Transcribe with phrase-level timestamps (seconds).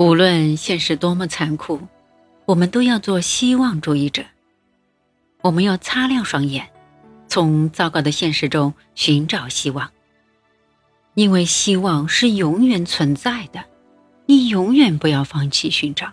[0.00, 1.78] 无论现实多么残酷，
[2.46, 4.24] 我们都要做希望主义者。
[5.42, 6.66] 我们要擦亮双眼，
[7.28, 9.90] 从糟糕的现实中寻找希望。
[11.12, 13.62] 因为希望是永远存在的，
[14.24, 16.10] 你永远不要放弃寻找。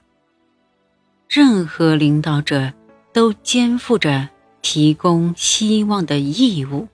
[1.30, 2.74] 任何领导者
[3.14, 4.28] 都肩负着
[4.62, 6.90] 提供希望的义务，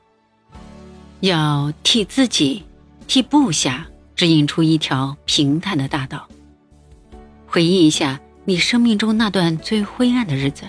[1.21, 2.64] 要替自己、
[3.07, 6.30] 替部下指引出一条平坦的大道。
[7.54, 10.64] 回忆一下你生命中那段最灰暗的日子，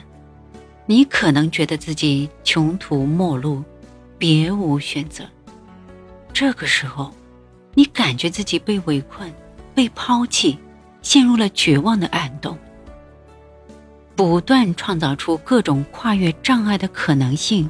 [0.85, 3.65] 你可能觉得自己穷途末路，
[4.19, 5.25] 别无选择。
[6.35, 7.11] 这个时候，
[7.73, 9.33] 你感觉自己被围困、
[9.75, 10.59] 被抛弃，
[11.01, 12.59] 陷入了绝望的暗洞。
[14.15, 17.67] 不断创造出各种跨越障碍的可能性，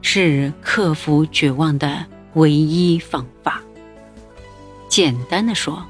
[0.00, 3.60] 是克服绝望的唯一方法。
[4.88, 5.84] 简单的说，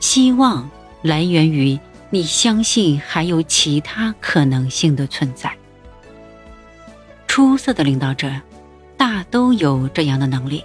[0.00, 0.68] 希望。
[1.04, 5.54] 来源于你相信还有其他可能性的存在。
[7.28, 8.32] 出色的领导者
[8.96, 10.64] 大都有这样的能力：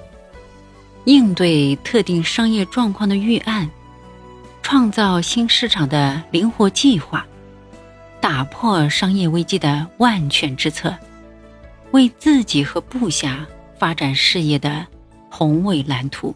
[1.03, 3.69] 应对特定商业状况的预案，
[4.63, 7.27] 创造新市场的灵活计划，
[8.21, 10.95] 打破商业危机的万全之策，
[11.91, 13.45] 为自己和部下
[13.77, 14.87] 发展事业的
[15.29, 16.33] 宏伟蓝图。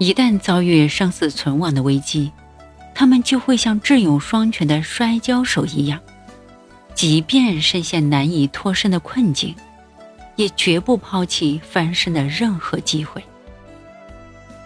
[0.00, 2.32] 一旦遭遇生死存亡的危机，
[2.94, 6.00] 他们就会像智勇双全的摔跤手一样，
[6.94, 9.54] 即便深陷难以脱身的困境，
[10.36, 13.22] 也绝不抛弃翻身的任何机会。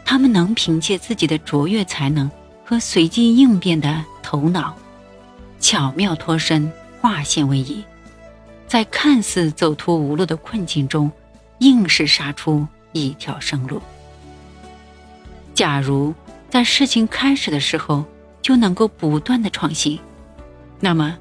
[0.05, 2.31] 他们能凭借自己的卓越才能
[2.65, 4.73] 和随机应变的头脑，
[5.59, 7.83] 巧妙脱身，化险为夷，
[8.69, 11.11] 在看似走投无路的困境中，
[11.59, 13.83] 硬是杀出一条生路。
[15.55, 16.13] 假如
[16.51, 18.05] 在事情开始的时候，
[18.43, 19.99] 就能够不断的创新，
[20.81, 21.17] 那么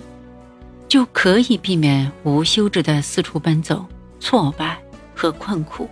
[0.88, 3.86] 就可以避免无休止的四处奔走、
[4.20, 4.78] 挫败
[5.16, 5.88] 和困苦。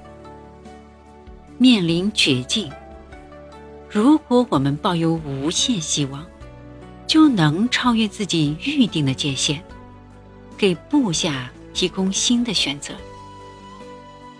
[1.57, 2.71] 面临绝境，
[3.87, 6.25] 如果我们抱有无限希望，
[7.05, 9.63] 就能超越自己预定的界限，
[10.57, 12.95] 给部下提供新的选择。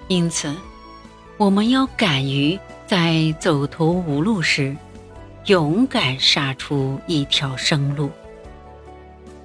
[0.07, 0.53] 因此，
[1.37, 2.59] 我们要敢于
[2.91, 4.75] 在走投无路时。
[5.45, 8.11] 勇敢杀出一条生路。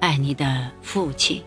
[0.01, 1.41] 爱你的父亲。